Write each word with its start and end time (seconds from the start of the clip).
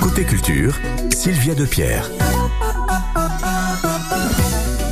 Côté 0.00 0.24
culture, 0.24 0.78
Sylvia 1.12 1.56
Depierre. 1.56 2.08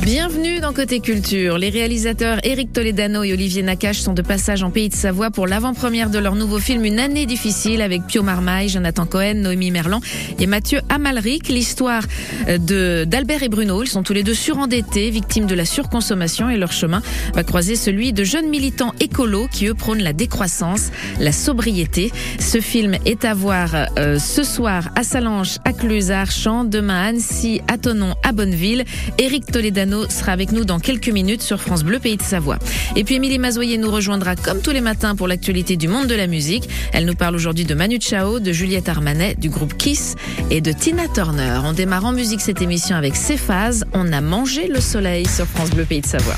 Bienvenue 0.05 0.59
dans 0.59 0.71
Côté 0.71 0.99
Culture. 0.99 1.57
Les 1.57 1.71
réalisateurs 1.71 2.37
Eric 2.43 2.71
Toledano 2.71 3.23
et 3.23 3.33
Olivier 3.33 3.63
Nakache 3.63 4.01
sont 4.01 4.13
de 4.13 4.21
passage 4.21 4.61
en 4.61 4.69
Pays 4.69 4.87
de 4.87 4.93
Savoie 4.93 5.31
pour 5.31 5.47
l'avant-première 5.47 6.11
de 6.11 6.19
leur 6.19 6.35
nouveau 6.35 6.59
film 6.59 6.85
Une 6.85 6.99
année 6.99 7.25
difficile 7.25 7.81
avec 7.81 8.05
Pio 8.05 8.21
Marmaille, 8.21 8.69
Jonathan 8.69 9.07
Cohen, 9.07 9.33
Noémie 9.37 9.71
Merlan 9.71 10.01
et 10.37 10.45
Mathieu 10.45 10.81
Amalric. 10.89 11.47
L'histoire 11.47 12.03
euh, 12.47 12.59
de 12.59 13.03
d'Albert 13.05 13.41
et 13.41 13.49
Bruno. 13.49 13.81
Ils 13.81 13.87
sont 13.87 14.03
tous 14.03 14.13
les 14.13 14.21
deux 14.21 14.35
surendettés, 14.35 15.09
victimes 15.09 15.47
de 15.47 15.55
la 15.55 15.65
surconsommation 15.65 16.51
et 16.51 16.57
leur 16.57 16.71
chemin 16.71 17.01
va 17.33 17.43
croiser 17.43 17.75
celui 17.75 18.13
de 18.13 18.23
jeunes 18.23 18.47
militants 18.47 18.93
écolos 18.99 19.47
qui 19.51 19.65
eux 19.65 19.73
prônent 19.73 20.03
la 20.03 20.13
décroissance, 20.13 20.91
la 21.19 21.31
sobriété. 21.31 22.11
Ce 22.39 22.61
film 22.61 22.95
est 23.05 23.25
à 23.25 23.33
voir 23.33 23.87
euh, 23.97 24.19
ce 24.19 24.43
soir 24.43 24.91
à 24.95 25.01
Salange, 25.01 25.57
à 25.65 25.73
Cluse, 25.73 26.11
à 26.11 26.21
Archamps, 26.21 26.63
demain 26.63 27.01
à 27.01 27.07
Annecy, 27.07 27.61
à 27.67 27.79
Tonon, 27.79 28.13
à 28.21 28.33
Bonneville. 28.33 28.85
Eric 29.17 29.47
Toledano 29.47 29.94
sera 30.09 30.31
avec 30.31 30.51
nous 30.51 30.65
dans 30.65 30.79
quelques 30.79 31.09
minutes 31.09 31.41
sur 31.41 31.61
France 31.61 31.83
Bleu 31.83 31.99
Pays 31.99 32.17
de 32.17 32.21
Savoie. 32.21 32.59
Et 32.95 33.03
puis 33.03 33.15
Émilie 33.15 33.39
Mazoyer 33.39 33.77
nous 33.77 33.89
rejoindra 33.91 34.35
comme 34.35 34.61
tous 34.61 34.71
les 34.71 34.81
matins 34.81 35.15
pour 35.15 35.27
l'actualité 35.27 35.77
du 35.77 35.87
monde 35.87 36.07
de 36.07 36.15
la 36.15 36.27
musique. 36.27 36.69
Elle 36.93 37.05
nous 37.05 37.15
parle 37.15 37.35
aujourd'hui 37.35 37.65
de 37.65 37.73
Manu 37.73 37.99
Chao, 37.99 38.39
de 38.39 38.51
Juliette 38.51 38.89
Armanet, 38.89 39.35
du 39.35 39.49
groupe 39.49 39.77
Kiss 39.77 40.15
et 40.51 40.61
de 40.61 40.71
Tina 40.71 41.07
Turner. 41.13 41.59
On 41.63 41.73
démarre 41.73 42.05
en 42.05 42.11
musique 42.11 42.41
cette 42.41 42.61
émission 42.61 42.95
avec 42.95 43.15
Céphase. 43.15 43.85
On 43.93 44.11
a 44.11 44.21
mangé 44.21 44.67
le 44.67 44.81
soleil 44.81 45.25
sur 45.27 45.45
France 45.45 45.71
Bleu 45.71 45.85
Pays 45.85 46.01
de 46.01 46.07
Savoie. 46.07 46.37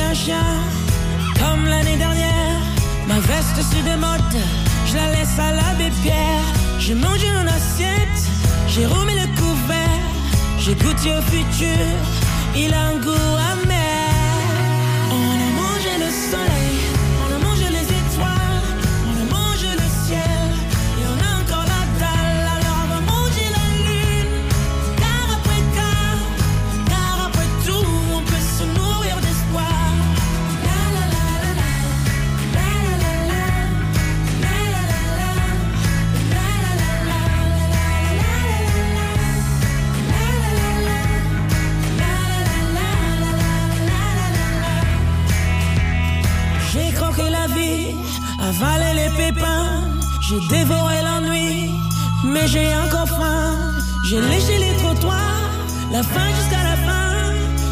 Un 0.00 0.14
chien 0.14 0.44
comme 1.38 1.66
l'année 1.66 1.96
dernière. 1.96 2.60
Ma 3.06 3.18
veste 3.20 3.62
se 3.62 3.82
démode, 3.82 4.34
je 4.86 4.96
la 4.96 5.06
laisse 5.12 5.38
à 5.38 5.52
l'abbé 5.52 5.90
Pierre. 6.02 6.46
J'ai 6.78 6.94
mangé 6.94 7.26
mon 7.32 7.46
assiette, 7.46 8.20
j'ai 8.68 8.86
remis 8.86 9.14
le 9.14 9.26
couvert. 9.36 10.02
J'ai 10.58 10.74
goûté 10.74 11.12
au 11.12 11.22
futur, 11.22 11.84
il 12.56 12.72
a 12.72 12.82
un 12.86 12.98
goût 13.00 13.36
amer. 13.52 13.61
J'ai 52.46 52.74
encore 52.76 53.08
faim. 53.08 53.72
J'ai 54.04 54.20
léché 54.20 54.58
les 54.58 54.76
trottoirs, 54.76 55.50
la 55.90 56.02
fin 56.02 56.28
jusqu'à 56.38 56.62
la 56.70 56.76
fin. 56.86 57.12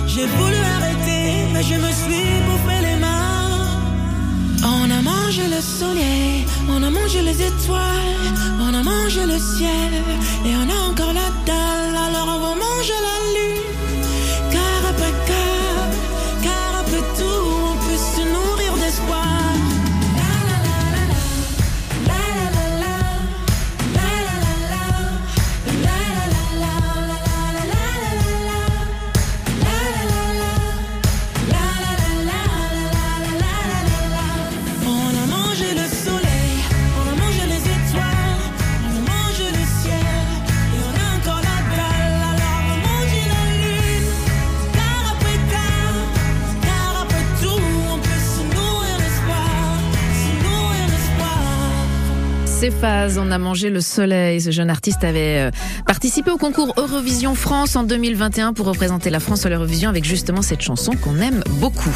J'ai 0.06 0.26
voulu 0.26 0.56
arrêter, 0.76 1.46
mais 1.52 1.62
je 1.62 1.74
me 1.74 1.92
suis 2.02 2.28
bouffé 2.46 2.76
les 2.86 2.96
mains. 2.96 3.68
On 4.62 4.90
a 4.90 5.02
mangé 5.02 5.42
le 5.48 5.60
soleil, 5.60 6.46
on 6.68 6.82
a 6.82 6.90
mangé 6.90 7.22
les 7.22 7.42
étoiles, 7.42 8.34
on 8.60 8.74
a 8.74 8.82
mangé 8.82 9.24
le 9.26 9.38
ciel, 9.38 9.92
et 10.46 10.54
on 10.62 10.68
a 10.68 10.90
encore 10.90 11.14
la 11.14 11.28
dalle, 11.46 11.96
alors 12.06 12.28
on 12.36 12.40
va 12.40 12.54
manger 12.54 12.69
On 52.82 53.30
a 53.30 53.36
mangé 53.36 53.68
le 53.68 53.82
soleil. 53.82 54.40
Ce 54.40 54.50
jeune 54.50 54.70
artiste 54.70 55.04
avait 55.04 55.48
euh, 55.48 55.50
participé 55.86 56.30
au 56.30 56.38
concours 56.38 56.72
Eurovision 56.78 57.34
France 57.34 57.76
en 57.76 57.82
2021 57.82 58.54
pour 58.54 58.64
représenter 58.64 59.10
la 59.10 59.20
France 59.20 59.44
à 59.44 59.50
l'Eurovision 59.50 59.90
avec 59.90 60.04
justement 60.04 60.40
cette 60.40 60.62
chanson 60.62 60.92
qu'on 60.92 61.18
aime 61.18 61.42
beaucoup. 61.60 61.94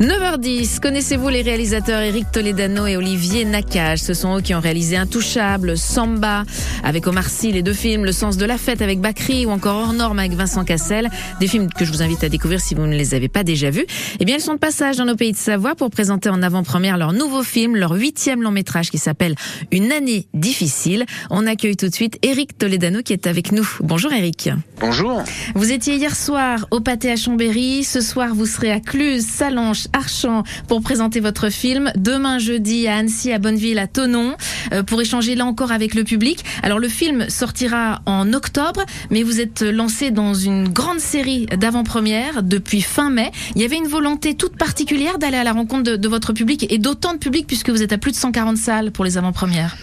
9h10, 0.00 0.80
connaissez-vous 0.80 1.30
les 1.30 1.40
réalisateurs 1.40 2.02
Eric 2.02 2.30
Toledano 2.30 2.86
et 2.86 2.98
Olivier 2.98 3.46
Nakache 3.46 4.00
Ce 4.00 4.12
sont 4.12 4.36
eux 4.36 4.40
qui 4.42 4.54
ont 4.54 4.60
réalisé 4.60 4.98
Intouchable, 4.98 5.78
Samba 5.78 6.44
avec 6.84 7.06
Omar 7.06 7.30
Sy, 7.30 7.52
les 7.52 7.62
deux 7.62 7.72
films, 7.72 8.04
Le 8.04 8.12
sens 8.12 8.36
de 8.36 8.44
la 8.44 8.58
fête 8.58 8.82
avec 8.82 9.00
Bakri 9.00 9.46
ou 9.46 9.50
encore 9.50 9.76
Hors 9.76 9.92
norme 9.94 10.18
avec 10.18 10.32
Vincent 10.32 10.64
Cassel. 10.64 11.08
Des 11.40 11.46
films 11.46 11.68
que 11.72 11.86
je 11.86 11.90
vous 11.90 12.02
invite 12.02 12.22
à 12.22 12.28
découvrir 12.28 12.60
si 12.60 12.74
vous 12.74 12.86
ne 12.86 12.94
les 12.94 13.14
avez 13.14 13.28
pas 13.28 13.44
déjà 13.44 13.70
vus. 13.70 13.86
Eh 14.20 14.26
bien, 14.26 14.36
ils 14.36 14.42
sont 14.42 14.54
de 14.54 14.58
passage 14.58 14.98
dans 14.98 15.06
nos 15.06 15.16
pays 15.16 15.32
de 15.32 15.38
Savoie 15.38 15.74
pour 15.74 15.88
présenter 15.88 16.28
en 16.28 16.42
avant-première 16.42 16.98
leur 16.98 17.14
nouveau 17.14 17.42
film, 17.42 17.76
leur 17.76 17.92
huitième 17.92 18.42
long 18.42 18.50
métrage 18.50 18.90
qui 18.90 18.98
s'appelle 18.98 19.34
Une 19.72 19.90
année 19.90 20.17
difficile. 20.34 21.04
On 21.30 21.46
accueille 21.46 21.76
tout 21.76 21.88
de 21.88 21.94
suite 21.94 22.18
Eric 22.22 22.58
Toledano 22.58 23.02
qui 23.02 23.12
est 23.12 23.26
avec 23.26 23.52
nous. 23.52 23.68
Bonjour 23.80 24.12
Eric. 24.12 24.50
Bonjour. 24.80 25.22
Vous 25.54 25.72
étiez 25.72 25.96
hier 25.96 26.14
soir 26.14 26.66
au 26.70 26.80
pâté 26.80 27.10
à 27.10 27.16
Chambéry. 27.16 27.84
Ce 27.84 28.00
soir, 28.00 28.34
vous 28.34 28.46
serez 28.46 28.70
à 28.70 28.80
Cluse, 28.80 29.26
Salanches, 29.26 29.86
Archamps 29.92 30.44
pour 30.68 30.82
présenter 30.82 31.20
votre 31.20 31.50
film. 31.50 31.92
Demain, 31.96 32.38
jeudi, 32.38 32.86
à 32.86 32.96
Annecy, 32.96 33.32
à 33.32 33.38
Bonneville, 33.38 33.78
à 33.78 33.86
Tonon, 33.86 34.34
euh, 34.72 34.82
pour 34.82 35.00
échanger 35.00 35.34
là 35.34 35.44
encore 35.44 35.72
avec 35.72 35.94
le 35.94 36.04
public. 36.04 36.44
Alors, 36.62 36.78
le 36.78 36.88
film 36.88 37.28
sortira 37.28 38.00
en 38.06 38.32
octobre, 38.32 38.84
mais 39.10 39.22
vous 39.22 39.40
êtes 39.40 39.62
lancé 39.62 40.10
dans 40.10 40.34
une 40.34 40.68
grande 40.68 41.00
série 41.00 41.46
d'avant-premières 41.46 42.42
depuis 42.42 42.80
fin 42.80 43.10
mai. 43.10 43.30
Il 43.54 43.62
y 43.62 43.64
avait 43.64 43.76
une 43.76 43.88
volonté 43.88 44.34
toute 44.34 44.56
particulière 44.56 45.18
d'aller 45.18 45.36
à 45.38 45.44
la 45.44 45.52
rencontre 45.52 45.82
de, 45.82 45.96
de 45.96 46.08
votre 46.08 46.32
public 46.32 46.66
et 46.70 46.78
d'autant 46.78 47.12
de 47.12 47.18
public 47.18 47.46
puisque 47.46 47.70
vous 47.70 47.82
êtes 47.82 47.92
à 47.92 47.98
plus 47.98 48.12
de 48.12 48.16
140 48.16 48.56
salles 48.56 48.90
pour 48.92 49.04
les 49.04 49.18
avant-premières. 49.18 49.76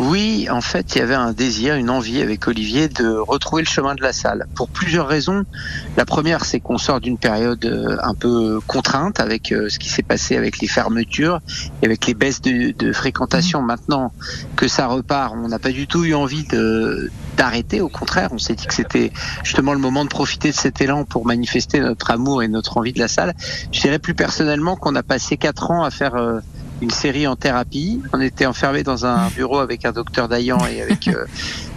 Oui, 0.00 0.48
en 0.50 0.62
fait, 0.62 0.94
il 0.94 1.00
y 1.00 1.02
avait 1.02 1.14
un 1.14 1.32
désir, 1.32 1.74
une 1.74 1.90
envie 1.90 2.22
avec 2.22 2.48
Olivier 2.48 2.88
de 2.88 3.16
retrouver 3.16 3.60
le 3.60 3.68
chemin 3.68 3.94
de 3.94 4.00
la 4.00 4.14
salle. 4.14 4.46
Pour 4.54 4.70
plusieurs 4.70 5.06
raisons. 5.06 5.44
La 5.98 6.06
première, 6.06 6.46
c'est 6.46 6.58
qu'on 6.58 6.78
sort 6.78 7.02
d'une 7.02 7.18
période 7.18 7.62
euh, 7.66 7.98
un 8.02 8.14
peu 8.14 8.60
contrainte 8.66 9.20
avec 9.20 9.52
euh, 9.52 9.68
ce 9.68 9.78
qui 9.78 9.90
s'est 9.90 10.02
passé 10.02 10.38
avec 10.38 10.58
les 10.60 10.68
fermetures 10.68 11.40
et 11.82 11.84
avec 11.84 12.06
les 12.06 12.14
baisses 12.14 12.40
de, 12.40 12.70
de 12.70 12.92
fréquentation. 12.94 13.60
Maintenant 13.60 14.10
que 14.56 14.68
ça 14.68 14.86
repart, 14.86 15.34
on 15.36 15.48
n'a 15.48 15.58
pas 15.58 15.70
du 15.70 15.86
tout 15.86 16.02
eu 16.02 16.14
envie 16.14 16.44
de 16.44 17.10
d'arrêter. 17.36 17.80
Au 17.80 17.88
contraire, 17.88 18.30
on 18.32 18.38
s'est 18.38 18.54
dit 18.54 18.66
que 18.66 18.74
c'était 18.74 19.12
justement 19.44 19.72
le 19.72 19.78
moment 19.78 20.04
de 20.04 20.10
profiter 20.10 20.50
de 20.50 20.54
cet 20.54 20.80
élan 20.80 21.04
pour 21.04 21.26
manifester 21.26 21.80
notre 21.80 22.10
amour 22.10 22.42
et 22.42 22.48
notre 22.48 22.78
envie 22.78 22.92
de 22.92 22.98
la 22.98 23.08
salle. 23.08 23.34
Je 23.70 23.80
dirais 23.80 23.98
plus 23.98 24.14
personnellement 24.14 24.76
qu'on 24.76 24.94
a 24.94 25.02
passé 25.02 25.36
quatre 25.36 25.70
ans 25.70 25.84
à 25.84 25.90
faire 25.90 26.14
euh, 26.14 26.40
une 26.80 26.90
série 26.90 27.26
en 27.26 27.36
thérapie. 27.36 28.00
On 28.12 28.20
était 28.20 28.46
enfermé 28.46 28.82
dans 28.82 29.06
un 29.06 29.28
bureau 29.28 29.58
avec 29.58 29.84
un 29.84 29.92
docteur 29.92 30.28
Dayan 30.28 30.58
et 30.66 30.82
avec 30.82 31.08
euh, 31.08 31.26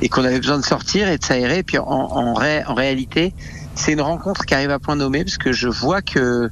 et 0.01 0.09
qu'on 0.09 0.23
avait 0.23 0.39
besoin 0.39 0.57
de 0.57 0.65
sortir 0.65 1.07
et 1.09 1.17
de 1.17 1.23
s'aérer. 1.23 1.59
Et 1.59 1.63
puis 1.63 1.77
en, 1.77 1.85
en, 1.85 2.33
en 2.35 2.73
réalité, 2.73 3.33
c'est 3.75 3.93
une 3.93 4.01
rencontre 4.01 4.45
qui 4.45 4.53
arrive 4.53 4.69
à 4.69 4.79
point 4.79 4.95
nommé 4.95 5.23
parce 5.23 5.37
que 5.37 5.51
je 5.51 5.67
vois 5.67 6.01
que 6.01 6.51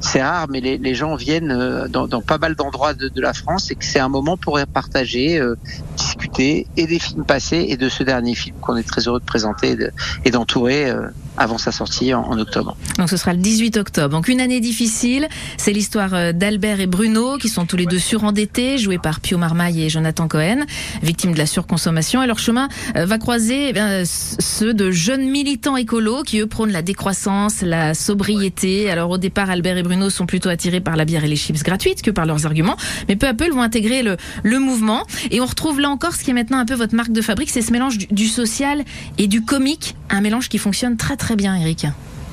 c'est 0.00 0.22
rare, 0.22 0.46
mais 0.48 0.60
les, 0.60 0.78
les, 0.78 0.94
gens 0.94 1.16
viennent 1.16 1.50
euh, 1.50 1.86
dans, 1.88 2.06
dans 2.06 2.22
pas 2.22 2.38
mal 2.38 2.54
d'endroits 2.54 2.94
de, 2.94 3.08
de, 3.08 3.20
la 3.20 3.34
France 3.34 3.70
et 3.70 3.74
que 3.74 3.84
c'est 3.84 3.98
un 3.98 4.08
moment 4.08 4.36
pour 4.36 4.58
partager, 4.72 5.38
euh, 5.38 5.56
discuter 5.96 6.66
et 6.76 6.86
des 6.86 6.98
films 6.98 7.24
passés 7.24 7.66
et 7.68 7.76
de 7.76 7.88
ce 7.88 8.02
dernier 8.02 8.34
film 8.34 8.56
qu'on 8.60 8.76
est 8.76 8.82
très 8.86 9.06
heureux 9.06 9.20
de 9.20 9.24
présenter 9.24 9.76
et 10.24 10.30
d'entourer 10.30 10.90
euh, 10.90 11.08
avant 11.36 11.58
sa 11.58 11.72
sortie 11.72 12.14
en, 12.14 12.38
octobre. 12.38 12.76
Donc 12.98 13.08
ce 13.08 13.16
sera 13.16 13.32
le 13.32 13.38
18 13.38 13.76
octobre. 13.76 14.10
Donc 14.10 14.28
une 14.28 14.40
année 14.40 14.60
difficile, 14.60 15.28
c'est 15.56 15.72
l'histoire 15.72 16.34
d'Albert 16.34 16.80
et 16.80 16.86
Bruno 16.86 17.36
qui 17.38 17.48
sont 17.48 17.66
tous 17.66 17.76
les 17.76 17.86
deux 17.86 17.98
surendettés, 17.98 18.78
joués 18.78 18.98
par 18.98 19.20
Pio 19.20 19.38
Marmaille 19.38 19.82
et 19.82 19.88
Jonathan 19.88 20.28
Cohen, 20.28 20.64
victimes 21.02 21.32
de 21.32 21.38
la 21.38 21.46
surconsommation. 21.46 22.22
Et 22.22 22.26
leur 22.26 22.38
chemin 22.38 22.68
va 22.94 23.18
croiser 23.18 23.72
eh 23.74 24.02
ceux 24.04 24.74
de 24.74 24.90
jeunes 24.90 25.28
militants 25.30 25.76
écolos 25.76 26.22
qui 26.22 26.40
eux 26.40 26.46
prônent 26.46 26.72
la 26.72 26.82
décroissance, 26.82 27.62
la 27.62 27.94
sobriété. 27.94 28.90
Alors 28.90 29.10
au 29.10 29.18
départ, 29.18 29.50
Albert 29.50 29.78
et 29.78 29.82
Bruno 29.82 30.10
sont 30.10 30.26
plutôt 30.26 30.48
attirés 30.48 30.80
par 30.80 30.96
la 30.96 31.04
bière 31.04 31.24
et 31.24 31.28
les 31.28 31.36
chips 31.36 31.62
gratuites 31.62 32.02
que 32.02 32.10
par 32.10 32.26
leurs 32.26 32.46
arguments, 32.46 32.76
mais 33.08 33.16
peu 33.16 33.26
à 33.26 33.34
peu, 33.34 33.46
ils 33.46 33.52
vont 33.52 33.62
intégrer 33.62 34.02
le, 34.02 34.58
mouvement. 34.58 35.02
Et 35.30 35.40
on 35.40 35.46
retrouve 35.46 35.80
là 35.80 35.88
encore 35.88 36.14
ce 36.14 36.22
qui 36.22 36.30
est 36.30 36.34
maintenant 36.34 36.58
un 36.58 36.64
peu 36.64 36.74
votre 36.74 36.94
marque 36.94 37.10
de 37.10 37.22
fabrique, 37.22 37.50
c'est 37.50 37.62
ce 37.62 37.72
mélange 37.72 37.98
du, 37.98 38.06
du 38.06 38.28
social 38.28 38.84
et 39.18 39.26
du 39.26 39.42
comique, 39.44 39.96
un 40.08 40.20
mélange 40.20 40.48
qui 40.48 40.58
fonctionne 40.58 40.96
très 40.96 41.16
très 41.16 41.21
bien, 41.30 41.56
Eric. 41.56 41.86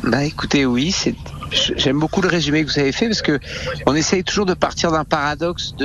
Bah 0.04 0.24
écoutez, 0.24 0.66
oui, 0.66 0.96
j'aime 1.52 2.00
beaucoup 2.00 2.22
le 2.22 2.30
résumé 2.30 2.64
que 2.64 2.72
vous 2.72 2.80
avez 2.80 2.94
fait 2.94 3.08
parce 3.08 3.22
que 3.22 3.38
on 3.86 3.96
essaye 3.96 4.24
toujours 4.24 4.46
de 4.46 4.54
partir 4.54 4.92
d'un 4.92 5.04
paradoxe, 5.04 5.76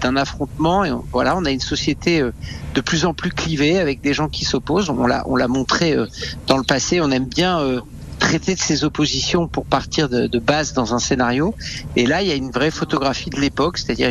d'un 0.00 0.16
affrontement. 0.16 0.84
Et 0.84 0.90
on, 0.90 1.04
voilà, 1.12 1.36
on 1.36 1.44
a 1.44 1.50
une 1.50 1.60
société 1.60 2.20
euh, 2.20 2.32
de 2.74 2.80
plus 2.80 3.04
en 3.04 3.14
plus 3.14 3.30
clivée 3.30 3.78
avec 3.78 4.00
des 4.00 4.12
gens 4.12 4.28
qui 4.28 4.44
s'opposent. 4.44 4.90
On 4.90 5.06
l'a, 5.06 5.22
on 5.26 5.36
l'a 5.36 5.46
montré 5.46 5.92
euh, 5.92 6.06
dans 6.48 6.56
le 6.56 6.64
passé. 6.64 7.00
On 7.00 7.12
aime 7.12 7.26
bien 7.26 7.60
euh, 7.60 7.80
traiter 8.18 8.54
de 8.54 8.60
ces 8.60 8.82
oppositions 8.82 9.46
pour 9.46 9.66
partir 9.66 10.08
de, 10.08 10.38
base 10.38 10.72
dans 10.72 10.94
un 10.94 10.98
scénario. 10.98 11.54
Et 11.94 12.06
là, 12.06 12.22
il 12.22 12.28
y 12.28 12.32
a 12.32 12.36
une 12.36 12.50
vraie 12.50 12.72
photographie 12.72 13.30
de 13.30 13.40
l'époque, 13.40 13.78
c'est-à-dire 13.78 14.10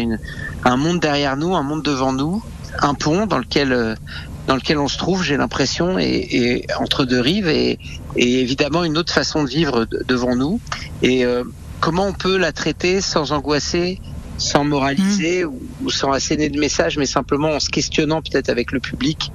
un 0.63 0.77
monde 0.77 1.01
derrière 1.01 1.35
nous, 1.35 1.53
un 1.53 1.63
monde 1.63 1.83
devant 1.83 2.13
nous, 2.13 2.41
un 2.79 2.93
pont 2.93 3.25
dans 3.25 3.39
lequel 3.39 3.97
dans 4.47 4.55
lequel 4.55 4.77
on 4.77 4.87
se 4.87 4.97
trouve, 4.97 5.23
j'ai 5.23 5.37
l'impression, 5.37 5.97
et, 5.99 6.05
et, 6.05 6.65
entre 6.79 7.05
deux 7.05 7.19
rives, 7.19 7.47
et, 7.47 7.79
et, 8.15 8.39
évidemment 8.41 8.83
une 8.83 8.97
autre 8.97 9.13
façon 9.13 9.43
de 9.43 9.49
vivre 9.49 9.85
devant 10.07 10.35
nous. 10.35 10.59
Et 11.01 11.25
euh, 11.25 11.43
comment 11.79 12.07
on 12.07 12.13
peut 12.13 12.37
la 12.37 12.51
traiter 12.51 13.01
sans 13.01 13.31
angoisser, 13.31 13.99
sans 14.37 14.65
moraliser 14.65 15.45
mmh. 15.45 15.47
ou, 15.47 15.61
ou, 15.83 15.89
sans 15.89 16.11
asséner 16.11 16.49
de 16.49 16.59
messages, 16.59 16.97
mais 16.97 17.05
simplement 17.05 17.49
en 17.49 17.59
se 17.59 17.69
questionnant 17.69 18.21
peut-être 18.21 18.49
avec 18.49 18.71
le 18.71 18.79
public? 18.79 19.31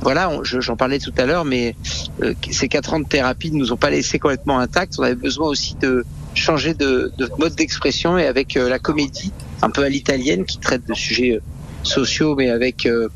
Voilà, 0.00 0.30
j'en 0.42 0.76
parlais 0.76 0.98
tout 0.98 1.12
à 1.18 1.26
l'heure, 1.26 1.44
mais 1.44 1.76
euh, 2.22 2.32
ces 2.50 2.68
quatre 2.68 2.94
ans 2.94 3.00
de 3.00 3.08
thérapie 3.08 3.50
ne 3.50 3.58
nous 3.58 3.72
ont 3.72 3.76
pas 3.76 3.90
laissé 3.90 4.18
complètement 4.18 4.58
intacts. 4.58 4.94
On 4.98 5.02
avait 5.02 5.14
besoin 5.14 5.48
aussi 5.48 5.74
de 5.76 6.04
changer 6.34 6.74
de, 6.74 7.12
de 7.18 7.30
mode 7.38 7.54
d'expression 7.54 8.16
et 8.16 8.26
avec 8.26 8.56
euh, 8.56 8.68
la 8.68 8.78
comédie, 8.78 9.32
un 9.62 9.70
peu 9.70 9.82
à 9.82 9.88
l'italienne, 9.88 10.44
qui 10.44 10.58
traite 10.58 10.86
de 10.86 10.94
sujets 10.94 11.40
sociaux, 11.86 12.34
mais 12.36 12.50
avec 12.50 12.86
euh, 12.86 13.08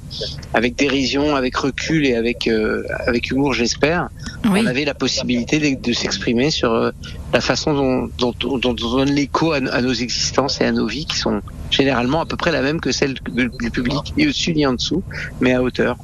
avec 0.54 0.76
dérision, 0.76 1.36
avec 1.36 1.56
recul 1.56 2.06
et 2.06 2.14
avec 2.14 2.46
euh, 2.46 2.84
avec 3.06 3.30
humour, 3.30 3.52
j'espère. 3.52 4.08
Oui. 4.44 4.60
On 4.62 4.66
avait 4.66 4.84
la 4.84 4.94
possibilité 4.94 5.58
de, 5.58 5.80
de 5.80 5.92
s'exprimer 5.92 6.50
sur 6.50 6.72
euh, 6.72 6.90
la 7.32 7.40
façon 7.40 7.74
dont, 7.74 8.10
dont, 8.18 8.34
dont, 8.40 8.58
dont 8.58 8.76
on 8.82 8.96
donne 8.96 9.10
l'écho 9.10 9.52
à, 9.52 9.56
à, 9.56 9.82
nos 9.82 9.92
existences 9.92 10.60
et 10.60 10.64
à 10.64 10.72
nos 10.72 10.86
vies, 10.86 11.04
qui 11.04 11.18
sont 11.18 11.42
généralement 11.70 12.20
à 12.22 12.26
peu 12.26 12.36
près 12.36 12.52
la 12.52 12.62
même 12.62 12.80
que 12.80 12.92
celle 12.92 13.14
du 13.14 13.70
public, 13.70 14.12
ni 14.16 14.24
au-dessus 14.24 14.54
ni 14.54 14.66
en 14.66 14.72
dessous, 14.72 15.02
mais 15.40 15.52
à 15.52 15.62
hauteur. 15.62 15.96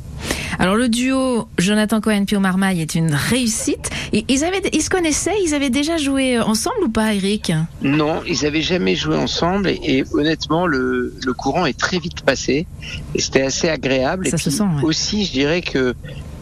Alors 0.59 0.77
le 0.77 0.89
duo 0.89 1.49
Jonathan 1.59 2.01
Cohen 2.01 2.25
Pio 2.25 2.41
Marmaille 2.41 2.81
est 2.81 2.95
une 2.95 3.13
réussite. 3.13 3.91
Ils 4.13 4.45
avaient, 4.45 4.63
ils 4.73 4.83
se 4.83 4.91
connaissaient, 4.91 5.37
ils 5.45 5.55
avaient 5.55 5.71
déjà 5.71 5.97
joué 5.97 6.39
ensemble 6.39 6.85
ou 6.85 6.89
pas, 6.89 7.15
Eric? 7.15 7.53
Non, 7.83 8.23
ils 8.27 8.47
avaient 8.47 8.63
jamais 8.63 8.97
joué 8.97 9.17
ensemble. 9.17 9.69
Et, 9.69 9.81
et 9.83 10.05
honnêtement, 10.13 10.67
le, 10.67 11.15
le, 11.25 11.35
courant 11.35 11.67
est 11.67 11.79
très 11.79 11.99
vite 11.99 12.23
passé. 12.23 12.67
Et 13.15 13.21
c'était 13.21 13.43
assez 13.43 13.69
agréable. 13.69 14.29
Ça 14.29 14.37
et 14.37 14.39
se 14.39 14.51
sent. 14.51 14.63
Ouais. 14.63 14.85
Aussi, 14.85 15.25
je 15.25 15.33
dirais 15.33 15.63
que 15.63 15.95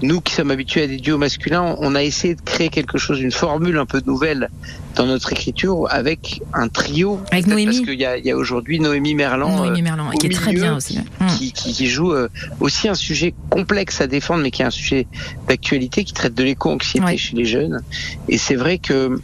nous 0.03 0.21
qui 0.21 0.35
sommes 0.35 0.51
habitués 0.51 0.83
à 0.83 0.87
des 0.87 0.99
duos 0.99 1.19
masculins, 1.19 1.77
on 1.79 1.95
a 1.95 2.03
essayé 2.03 2.35
de 2.35 2.41
créer 2.41 2.69
quelque 2.69 2.99
chose, 2.99 3.21
une 3.21 3.33
formule 3.33 3.79
un 3.79 3.87
peu 3.87 4.03
nouvelle 4.07 4.51
dans 4.95 5.07
notre 5.07 5.33
écriture 5.33 5.87
avec 5.91 6.43
un 6.53 6.69
trio. 6.69 7.21
Avec 7.31 7.47
Noémie. 7.47 7.67
Parce 7.67 7.81
qu'il 7.81 8.01
y 8.01 8.05
a, 8.05 8.35
a 8.35 8.37
aujourd'hui 8.37 8.81
Noémie 8.81 9.15
Merlan. 9.15 9.57
Noémie 9.57 9.83
Merlan, 9.83 10.09
euh, 10.09 10.13
qui 10.13 10.27
est 10.27 10.31
très 10.31 10.53
bien 10.53 10.77
aussi. 10.77 10.99
Qui, 11.37 11.53
qui, 11.53 11.73
qui 11.73 11.87
joue 11.87 12.13
euh, 12.13 12.29
aussi 12.61 12.89
un 12.89 12.95
sujet 12.95 13.35
complexe 13.51 14.01
à 14.01 14.07
défendre, 14.07 14.43
mais 14.43 14.51
qui 14.51 14.63
est 14.63 14.67
un 14.67 14.71
sujet 14.71 15.07
d'actualité 15.49 16.05
qui 16.05 16.13
traite 16.13 16.35
de 16.35 16.45
l'éco-anxiété 16.45 17.07
ouais. 17.07 17.17
chez 17.17 17.37
les 17.37 17.45
jeunes. 17.45 17.83
Et 18.29 18.39
c'est 18.39 18.55
vrai 18.55 18.79
que 18.79 19.21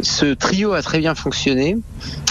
ce 0.00 0.26
trio 0.34 0.72
a 0.72 0.82
très 0.82 0.98
bien 0.98 1.14
fonctionné. 1.14 1.76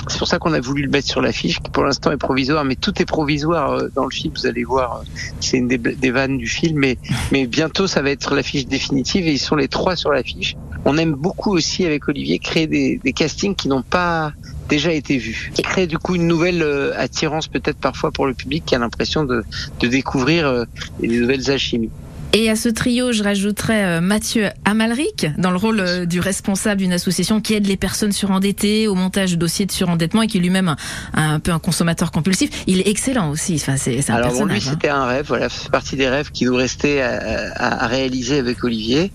C'est 0.08 0.18
pour 0.18 0.28
ça 0.28 0.40
qu'on 0.40 0.54
a 0.54 0.60
voulu 0.60 0.84
le 0.84 0.90
mettre 0.90 1.08
sur 1.08 1.22
l'affiche, 1.22 1.60
qui 1.60 1.70
pour 1.70 1.84
l'instant 1.84 2.12
est 2.12 2.18
provisoire, 2.18 2.66
mais 2.66 2.76
tout 2.76 3.00
est 3.02 3.06
provisoire 3.06 3.74
euh, 3.74 3.90
dans 3.94 4.06
le 4.06 4.12
film. 4.12 4.34
Vous 4.36 4.48
allez 4.48 4.64
voir, 4.64 5.04
c'est 5.40 5.58
une 5.58 5.68
des, 5.68 5.78
des, 5.78 6.12
vannes 6.12 6.38
du 6.38 6.48
film, 6.48 6.80
mais, 6.80 6.98
mais 7.32 7.46
bientôt 7.46 7.86
ça 7.86 8.02
va 8.02 8.10
être 8.10 8.34
l'affiche 8.34 8.66
définitive 8.66 9.28
et 9.28 9.34
ils 9.34 9.40
sont 9.40 9.56
les 9.56 9.68
trois 9.68 9.96
sur 9.96 10.12
l'affiche. 10.12 10.56
On 10.86 10.98
aime 10.98 11.14
beaucoup 11.14 11.52
aussi 11.52 11.86
avec 11.86 12.08
Olivier 12.08 12.40
créer 12.40 12.68
des, 12.68 13.00
des 13.04 13.14
castings 13.14 13.56
qui 13.56 13.68
n'ont 13.68 13.82
pas 13.82 14.34
déjà 14.70 14.94
été 14.94 15.18
vus. 15.18 15.52
Et 15.58 15.62
créer 15.62 15.88
du 15.88 15.98
coup 15.98 16.16
une 16.16 16.28
nouvelle 16.28 16.62
euh, 16.62 16.94
attirance 16.96 17.48
peut-être 17.48 17.78
parfois 17.78 18.12
pour 18.12 18.28
le 18.28 18.34
public 18.34 18.64
qui 18.66 18.76
a 18.76 18.80
l'impression 18.80 19.24
de, 19.24 19.44
de 19.80 19.88
découvrir 19.88 20.48
euh, 20.48 20.66
des 21.00 21.08
nouvelles 21.08 21.50
alchimies. 21.52 21.90
Et 22.32 22.48
à 22.48 22.56
ce 22.56 22.70
trio, 22.70 23.12
je 23.12 23.24
rajouterais 23.24 23.86
euh, 23.86 24.02
Mathieu 24.02 24.50
Amalric 24.64 25.26
dans 25.40 25.50
le 25.50 25.58
rôle 25.58 25.80
euh, 25.80 26.06
du 26.06 26.20
responsable 26.20 26.82
d'une 26.82 26.94
association 26.94 27.42
qui 27.42 27.56
aide 27.56 27.66
les 27.66 27.76
personnes 27.76 28.12
surendettées 28.12 28.88
au 28.88 28.94
montage 28.94 29.32
de 29.32 29.36
dossiers 29.36 29.66
de 29.66 29.72
surendettement 29.72 30.22
et 30.22 30.28
qui 30.28 30.38
est 30.38 30.42
lui-même 30.42 30.68
un, 30.68 30.76
un, 31.16 31.40
peu 31.40 31.52
un 31.52 31.58
consommateur 31.58 32.12
compulsif. 32.12 32.52
Il 32.68 32.82
est 32.82 32.88
excellent 32.88 33.32
aussi. 33.32 33.56
Enfin, 33.56 33.78
c'est, 33.78 34.08
un 34.12 34.14
Alors 34.14 34.34
bon, 34.34 34.46
lui, 34.46 34.62
c'était 34.62 34.90
un 34.90 35.06
rêve. 35.06 35.26
Voilà, 35.28 35.50
c'est 35.50 35.72
partie 35.72 35.96
des 35.96 36.08
rêves 36.08 36.30
qui 36.30 36.46
nous 36.46 36.56
restaient 36.56 37.02
à, 37.02 37.52
à, 37.56 37.86
à 37.86 37.88
réaliser 37.88 38.38
avec 38.38 38.64
Olivier. 38.64 39.12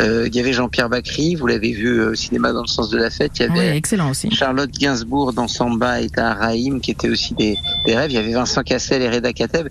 Euh, 0.00 0.26
il 0.26 0.34
y 0.34 0.40
avait 0.40 0.52
Jean-Pierre 0.52 0.88
Bacry, 0.88 1.36
vous 1.36 1.46
l'avez 1.46 1.70
vu 1.70 2.02
au 2.02 2.16
cinéma 2.16 2.52
dans 2.52 2.62
le 2.62 2.66
sens 2.66 2.90
de 2.90 2.98
la 2.98 3.10
fête. 3.10 3.38
Il 3.38 3.42
y 3.42 3.44
avait 3.44 3.70
oui, 3.70 3.76
excellent 3.76 4.10
aussi. 4.10 4.28
Charlotte 4.32 4.72
Gainsbourg 4.72 5.32
dans 5.32 5.46
Samba 5.46 6.00
et 6.00 6.10
Rahim 6.16 6.80
qui 6.80 6.90
étaient 6.90 7.10
aussi 7.10 7.32
des, 7.34 7.56
des 7.86 7.94
rêves. 7.94 8.10
Il 8.10 8.14
y 8.14 8.18
avait 8.18 8.32
Vincent 8.32 8.64
Cassel 8.64 9.02
et 9.02 9.08
Reda 9.08 9.32
Kateb 9.32 9.68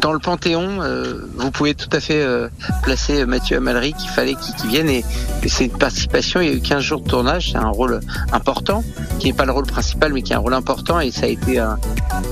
dans 0.00 0.12
le 0.12 0.18
Panthéon, 0.18 0.82
euh, 0.82 1.28
vous 1.36 1.50
pouvez 1.50 1.74
tout 1.74 1.88
à 1.92 2.00
fait 2.00 2.22
euh, 2.22 2.48
placer 2.82 3.24
Mathieu 3.26 3.56
Amalric, 3.56 3.96
il 4.02 4.08
fallait 4.08 4.34
qu'il 4.34 4.54
qu 4.54 4.68
vienne 4.68 4.88
et, 4.88 5.04
et 5.42 5.48
c'est 5.48 5.66
une 5.66 5.78
participation, 5.78 6.40
il 6.40 6.48
y 6.48 6.50
a 6.50 6.54
eu 6.54 6.60
15 6.60 6.82
jours 6.82 7.00
de 7.00 7.08
tournage, 7.08 7.52
c'est 7.52 7.58
un 7.58 7.68
rôle 7.68 8.00
important, 8.32 8.84
qui 9.18 9.26
n'est 9.28 9.32
pas 9.32 9.44
le 9.44 9.52
rôle 9.52 9.66
principal 9.66 10.12
mais 10.12 10.22
qui 10.22 10.32
est 10.32 10.36
un 10.36 10.40
rôle 10.40 10.54
important. 10.54 11.00
Et 11.00 11.10
ça 11.10 11.26
a 11.26 11.28
été 11.28 11.58
un, 11.58 11.78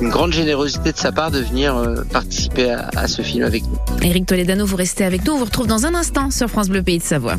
une 0.00 0.08
grande 0.08 0.32
générosité 0.32 0.92
de 0.92 0.96
sa 0.98 1.12
part 1.12 1.30
de 1.30 1.40
venir 1.40 1.76
euh, 1.76 2.02
participer 2.12 2.70
à, 2.70 2.90
à, 2.96 3.08
ce 3.08 3.22
film 3.22 3.44
avec 3.44 3.64
nous. 3.64 3.78
Éric 4.02 4.26
Toledano, 4.26 4.66
vous 4.66 4.76
restez 4.76 5.04
avec 5.04 5.24
nous, 5.24 5.32
on 5.32 5.38
vous 5.38 5.44
retrouve 5.44 5.66
dans 5.66 5.86
un 5.86 5.94
instant 5.94 6.30
sur 6.30 6.48
France 6.48 6.68
Bleu 6.68 6.82
Pays 6.82 6.98
de 6.98 7.02
Savoie. 7.02 7.36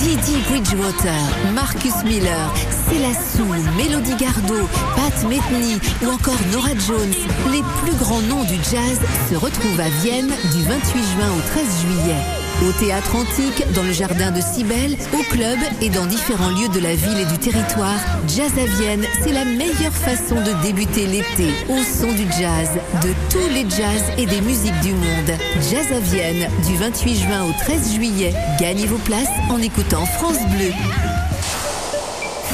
Didi 0.00 0.38
Bridgewater, 0.48 1.52
Marcus 1.54 1.92
Miller, 2.04 2.54
Célassou, 2.88 3.44
Mélodie 3.76 4.16
Gardot, 4.16 4.66
Pat 4.96 5.28
Metheny 5.28 5.78
ou 6.02 6.08
encore 6.08 6.38
Nora 6.52 6.70
Jones, 6.86 7.12
les 7.52 7.62
plus 7.82 7.96
grands 7.98 8.22
noms 8.22 8.44
du 8.44 8.54
jazz 8.70 8.98
se 9.30 9.36
retrouvent 9.36 9.80
à 9.80 9.90
Vienne 10.02 10.28
du 10.54 10.62
28 10.62 11.02
juin 11.14 11.30
au 11.36 11.40
13 11.50 11.64
juillet. 11.82 12.49
Au 12.62 12.72
théâtre 12.72 13.16
antique, 13.16 13.64
dans 13.74 13.82
le 13.82 13.92
jardin 13.92 14.30
de 14.30 14.40
Cybèle, 14.40 14.96
au 15.14 15.22
club 15.32 15.58
et 15.80 15.88
dans 15.88 16.04
différents 16.04 16.50
lieux 16.50 16.68
de 16.68 16.78
la 16.78 16.94
ville 16.94 17.18
et 17.18 17.24
du 17.24 17.38
territoire, 17.38 17.98
Jazz 18.28 18.52
à 18.58 18.66
Vienne, 18.66 19.04
c'est 19.22 19.32
la 19.32 19.46
meilleure 19.46 19.94
façon 19.94 20.34
de 20.34 20.62
débuter 20.62 21.06
l'été 21.06 21.54
au 21.70 21.78
son 21.82 22.12
du 22.12 22.30
jazz, 22.38 22.68
de 23.02 23.14
tous 23.30 23.48
les 23.48 23.62
jazz 23.70 24.02
et 24.18 24.26
des 24.26 24.42
musiques 24.42 24.78
du 24.80 24.92
monde. 24.92 25.38
Jazz 25.70 25.86
à 25.90 26.00
Vienne, 26.00 26.50
du 26.66 26.76
28 26.76 27.14
juin 27.16 27.44
au 27.44 27.52
13 27.52 27.94
juillet. 27.94 28.34
Gagnez 28.60 28.86
vos 28.86 28.98
places 28.98 29.28
en 29.48 29.58
écoutant 29.58 30.04
France 30.04 30.40
Bleu. 30.50 30.72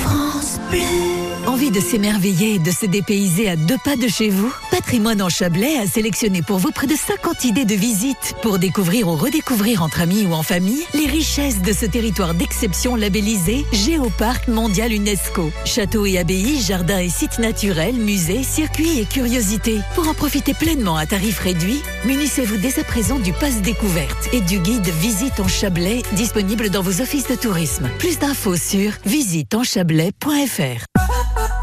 France 0.02 0.60
Bleu. 0.70 1.35
Envie 1.46 1.70
de 1.70 1.80
s'émerveiller 1.80 2.54
et 2.54 2.58
de 2.58 2.72
se 2.72 2.86
dépayser 2.86 3.48
à 3.48 3.54
deux 3.54 3.76
pas 3.84 3.94
de 3.94 4.08
chez 4.08 4.30
vous? 4.30 4.52
Patrimoine 4.72 5.22
en 5.22 5.28
Chablais 5.28 5.78
a 5.78 5.86
sélectionné 5.86 6.42
pour 6.42 6.58
vous 6.58 6.72
près 6.72 6.88
de 6.88 6.96
50 6.96 7.44
idées 7.44 7.64
de 7.64 7.74
visites 7.74 8.34
pour 8.42 8.58
découvrir 8.58 9.06
ou 9.06 9.14
redécouvrir 9.14 9.82
entre 9.82 10.00
amis 10.00 10.26
ou 10.26 10.32
en 10.32 10.42
famille 10.42 10.84
les 10.92 11.06
richesses 11.06 11.62
de 11.62 11.72
ce 11.72 11.86
territoire 11.86 12.34
d'exception 12.34 12.96
labellisé 12.96 13.64
Géoparc 13.72 14.48
mondial 14.48 14.92
UNESCO. 14.92 15.52
Châteaux 15.64 16.04
et 16.04 16.18
abbayes, 16.18 16.60
jardins 16.60 16.98
et 16.98 17.10
sites 17.10 17.38
naturels, 17.38 17.94
musées, 17.94 18.42
circuits 18.42 18.98
et 18.98 19.06
curiosités. 19.06 19.78
Pour 19.94 20.08
en 20.08 20.14
profiter 20.14 20.52
pleinement 20.52 20.96
à 20.96 21.06
tarif 21.06 21.38
réduit, 21.38 21.80
munissez-vous 22.04 22.56
dès 22.56 22.80
à 22.80 22.84
présent 22.84 23.20
du 23.20 23.32
passe 23.32 23.62
découverte 23.62 24.28
et 24.32 24.40
du 24.40 24.58
guide 24.58 24.88
Visite 25.00 25.38
en 25.38 25.48
Chablais 25.48 26.02
disponible 26.12 26.70
dans 26.70 26.82
vos 26.82 27.00
offices 27.00 27.28
de 27.28 27.36
tourisme. 27.36 27.88
Plus 27.98 28.18
d'infos 28.18 28.56
sur 28.56 28.92
visiteenchablais.fr. 29.04 30.86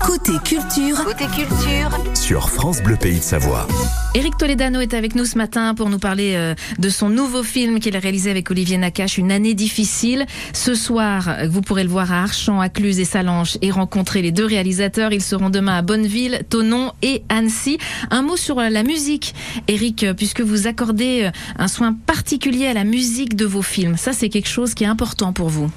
Côté 0.06 0.34
culture, 0.44 1.04
côté 1.06 1.26
culture, 1.28 1.90
sur 2.14 2.50
France 2.50 2.84
Bleu 2.84 2.98
Pays 2.98 3.20
de 3.20 3.24
Savoie. 3.24 3.68
Éric 4.14 4.38
Toledano 4.38 4.82
est 4.82 4.94
avec 4.94 5.16
nous 5.16 5.26
ce 5.26 5.38
matin 5.38 5.74
pour 5.76 5.90
nous 5.90 5.98
parler 5.98 6.34
euh, 6.36 6.56
de 6.78 6.90
son 6.90 7.10
nouveau 7.10 7.42
film 7.42 7.80
qu'il 7.80 7.96
a 7.96 8.00
réalisé 8.00 8.30
avec 8.30 8.52
Olivier 8.52 8.78
Nakache, 8.78 9.18
Une 9.18 9.32
année 9.32 9.54
difficile. 9.54 10.26
Ce 10.52 10.76
soir, 10.76 11.36
vous 11.50 11.62
pourrez 11.62 11.84
le 11.84 11.90
voir 11.90 12.12
à 12.12 12.24
Archamps, 12.24 12.60
à 12.60 12.70
Cluse 12.70 13.00
et 13.00 13.06
Salanches 13.06 13.58
et 13.62 13.72
rencontrer 13.72 14.22
les 14.22 14.32
deux 14.32 14.46
réalisateurs. 14.46 15.14
Ils 15.14 15.24
seront 15.24 15.50
demain 15.50 15.78
à 15.78 15.82
Bonneville, 15.82 16.44
Tonon 16.50 16.92
et 17.02 17.24
Annecy. 17.30 17.78
Un 18.12 18.22
mot 18.22 18.38
sur 18.38 18.58
la 18.58 18.84
musique, 18.84 19.34
Éric, 19.68 20.06
puisque 20.18 20.42
vous 20.42 20.68
accordez 20.68 21.24
euh, 21.24 21.32
un 21.58 21.68
soin 21.68 21.94
particulier 21.94 22.68
à 22.68 22.74
la 22.74 22.84
musique 22.84 23.36
de 23.36 23.46
vos 23.46 23.62
films. 23.62 23.98
Ça, 23.98 24.14
c'est 24.14 24.30
quelque 24.30 24.50
chose 24.50 24.74
qui 24.74 24.84
est 24.84 24.88
important 24.88 25.34
pour 25.34 25.50
vous. 25.50 25.72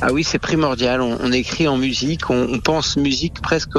Ah 0.00 0.12
oui, 0.12 0.24
c'est 0.24 0.38
primordial. 0.38 1.00
On, 1.00 1.32
écrit 1.32 1.68
en 1.68 1.76
musique, 1.76 2.28
on, 2.28 2.58
pense 2.58 2.96
musique 2.96 3.40
presque 3.40 3.76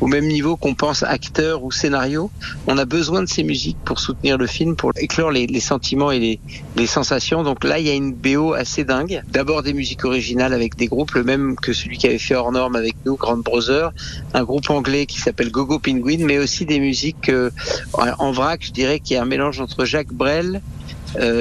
au 0.00 0.06
même 0.06 0.26
niveau 0.26 0.56
qu'on 0.56 0.74
pense 0.74 1.02
acteur 1.02 1.64
ou 1.64 1.72
scénario. 1.72 2.30
On 2.66 2.76
a 2.78 2.84
besoin 2.84 3.22
de 3.22 3.28
ces 3.28 3.42
musiques 3.42 3.78
pour 3.84 3.98
soutenir 3.98 4.36
le 4.36 4.46
film, 4.46 4.76
pour 4.76 4.92
éclore 4.96 5.30
les, 5.30 5.60
sentiments 5.60 6.12
et 6.12 6.40
les, 6.76 6.86
sensations. 6.86 7.42
Donc 7.42 7.64
là, 7.64 7.78
il 7.78 7.86
y 7.86 7.90
a 7.90 7.94
une 7.94 8.12
BO 8.12 8.52
assez 8.52 8.84
dingue. 8.84 9.22
D'abord 9.28 9.62
des 9.62 9.72
musiques 9.72 10.04
originales 10.04 10.52
avec 10.52 10.76
des 10.76 10.86
groupes, 10.86 11.12
le 11.12 11.24
même 11.24 11.56
que 11.56 11.72
celui 11.72 11.96
qui 11.96 12.06
avait 12.06 12.18
fait 12.18 12.34
hors 12.34 12.52
norme 12.52 12.76
avec 12.76 12.94
nous, 13.04 13.16
Grand 13.16 13.38
Brother, 13.38 13.92
un 14.34 14.44
groupe 14.44 14.70
anglais 14.70 15.06
qui 15.06 15.20
s'appelle 15.20 15.50
Gogo 15.50 15.78
Penguin, 15.78 16.18
mais 16.20 16.38
aussi 16.38 16.66
des 16.66 16.78
musiques 16.78 17.30
euh, 17.30 17.50
en 17.92 18.30
vrac, 18.30 18.64
je 18.64 18.72
dirais, 18.72 19.00
qui 19.00 19.14
est 19.14 19.18
un 19.18 19.24
mélange 19.24 19.60
entre 19.60 19.84
Jacques 19.84 20.12
Brel, 20.12 20.60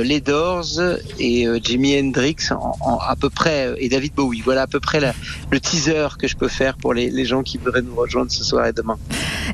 les 0.04 0.22
Doors 0.22 0.80
et 1.20 1.48
euh, 1.48 1.60
Jimi 1.62 2.00
Hendrix 2.00 2.36
en, 2.52 2.98
à 2.98 3.16
peu 3.16 3.30
près 3.30 3.68
euh, 3.68 3.76
et 3.78 3.90
David 3.90 4.14
Bowie. 4.14 4.42
Voilà 4.42 4.64
à 4.64 4.68
peu 4.68 4.80
près 4.80 5.00
le 5.52 5.60
teaser 5.60 6.08
que 6.20 6.28
je 6.28 6.36
peux 6.36 6.48
faire 6.48 6.78
pour 6.78 6.94
les, 6.94 7.26
gens 7.26 7.44
qui 7.44 7.58
voudraient 7.58 7.82
nous 7.82 7.96
rejoindre 7.96 8.32
ce 8.32 8.44
soir 8.44 8.68
et 8.68 8.74
demain. 8.74 8.98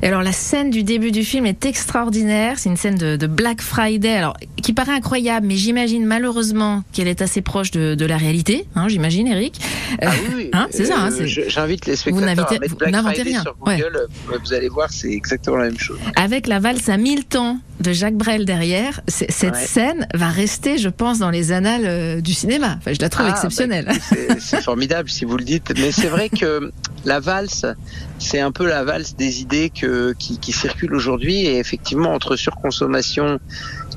Alors 0.02 0.22
la 0.22 0.32
scène 0.32 0.70
du 0.70 0.82
début 0.82 1.10
du 1.10 1.24
film 1.24 1.46
est 1.46 1.64
extraordinaire. 1.64 2.58
C'est 2.58 2.68
une 2.68 2.76
scène 2.76 2.96
de, 2.96 3.26
Black 3.26 3.62
Friday, 3.62 4.12
alors 4.12 4.36
qui 4.62 4.72
paraît 4.72 4.92
incroyable, 4.92 5.46
mais 5.46 5.56
j'imagine 5.56 6.04
malheureusement 6.04 6.82
qu'elle 6.92 7.08
est 7.08 7.22
assez 7.22 7.40
proche 7.40 7.70
de, 7.70 8.04
la 8.04 8.16
réalité. 8.16 8.66
Hein, 8.74 8.88
j'imagine, 8.88 9.26
Eric. 9.28 9.60
Ah 10.00 10.10
oui, 10.34 10.50
hein, 10.52 10.68
c'est 10.70 10.86
ça. 10.86 10.96
Hein, 10.98 11.10
J'invite 11.24 11.86
les 11.86 11.96
spectateurs 11.96 12.52
à 12.52 12.58
mettre 12.58 12.76
Black 12.76 12.94
Friday 12.94 13.22
rien. 13.22 13.42
sur 13.42 13.56
Google. 13.56 14.06
Vous 14.44 14.52
allez 14.52 14.68
voir, 14.68 14.90
c'est 14.90 15.10
exactement 15.10 15.56
la 15.56 15.66
même 15.66 15.78
chose. 15.78 15.98
Avec 16.16 16.46
la 16.46 16.58
valse 16.58 16.88
à 16.88 16.96
1000 16.96 17.24
temps 17.24 17.58
de 17.80 17.92
Jacques 17.92 18.16
Brel 18.16 18.44
derrière, 18.44 19.00
cette 19.08 19.56
scène 19.56 20.06
va 20.14 20.28
rester, 20.28 20.78
je 20.78 20.88
pense, 20.88 21.18
dans 21.18 21.30
les 21.30 21.52
annales 21.52 21.84
euh, 21.84 22.20
du 22.20 22.32
cinéma. 22.32 22.76
Enfin, 22.78 22.92
je 22.92 23.00
la 23.00 23.08
trouve 23.08 23.26
ah, 23.28 23.32
exceptionnelle. 23.32 23.86
Bah, 23.88 24.36
c'est 24.38 24.62
formidable 24.62 25.10
si 25.10 25.24
vous 25.24 25.36
le 25.36 25.44
dites. 25.44 25.72
Mais 25.78 25.90
c'est 25.92 26.08
vrai 26.08 26.28
que 26.28 26.70
la 27.04 27.20
valse, 27.20 27.66
c'est 28.18 28.40
un 28.40 28.52
peu 28.52 28.66
la 28.66 28.84
valse 28.84 29.16
des 29.16 29.40
idées 29.40 29.70
que, 29.70 30.14
qui, 30.18 30.38
qui 30.38 30.52
circulent 30.52 30.94
aujourd'hui. 30.94 31.46
Et 31.46 31.58
effectivement, 31.58 32.12
entre 32.12 32.36
surconsommation 32.36 33.40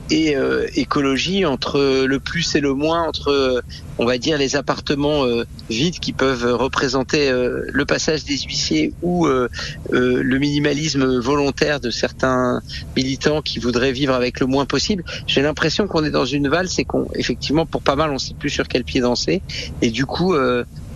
et 0.09 0.35
euh, 0.35 0.67
écologie 0.75 1.45
entre 1.45 2.05
le 2.05 2.19
plus 2.19 2.55
et 2.55 2.59
le 2.59 2.73
moins, 2.73 3.03
entre 3.03 3.63
on 3.97 4.05
va 4.05 4.17
dire 4.17 4.37
les 4.37 4.55
appartements 4.55 5.25
euh, 5.25 5.45
vides 5.69 5.99
qui 5.99 6.13
peuvent 6.13 6.45
représenter 6.53 7.29
euh, 7.29 7.65
le 7.71 7.85
passage 7.85 8.23
des 8.23 8.37
huissiers 8.37 8.93
ou 9.01 9.27
le 9.27 10.37
minimalisme 10.37 11.19
volontaire 11.19 11.79
de 11.79 11.89
certains 11.89 12.61
militants 12.95 13.41
qui 13.41 13.59
voudraient 13.59 13.91
vivre 13.91 14.13
avec 14.13 14.39
le 14.39 14.45
moins 14.45 14.65
possible. 14.65 15.03
J'ai 15.27 15.41
l'impression 15.41 15.87
qu'on 15.87 16.03
est 16.03 16.11
dans 16.11 16.25
une 16.25 16.47
valse 16.47 16.77
et 16.79 16.85
qu'on 16.85 17.07
effectivement 17.15 17.65
pour 17.65 17.81
pas 17.81 17.95
mal 17.95 18.11
on 18.11 18.17
sait 18.17 18.33
plus 18.33 18.49
sur 18.49 18.67
quel 18.67 18.83
pied 18.83 19.01
danser 19.01 19.41
et 19.81 19.89
du 19.89 20.05
coup 20.05 20.35